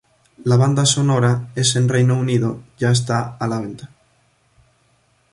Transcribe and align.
La 0.45 0.55
banda 0.55 0.83
sonora 0.85 1.51
es 1.53 1.75
en 1.75 1.87
Reino 1.87 2.17
Unido 2.17 2.63
ya 2.79 2.89
esta 2.89 3.37
a 3.37 3.45
la 3.47 3.59
venta. 3.59 3.91